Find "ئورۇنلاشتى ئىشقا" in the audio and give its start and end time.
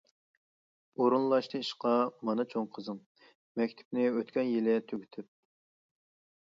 1.03-1.91